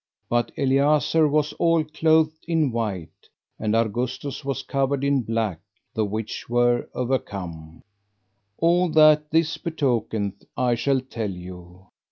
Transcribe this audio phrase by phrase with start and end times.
[0.29, 5.59] But Eliazar was all clothed in white, and Argustus was covered in black,
[5.93, 7.83] the which were [over]come.
[8.57, 11.85] All what this betokeneth I shall tell you.